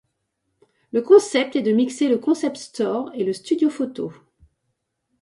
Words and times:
Le 0.93 1.03
concept 1.03 1.55
est 1.55 1.61
de 1.61 1.71
mixer 1.73 2.07
le 2.07 2.17
concept 2.17 2.57
store 2.57 3.11
et 3.13 3.23
le 3.23 3.33
studio 3.33 3.69
photo. 3.69 4.11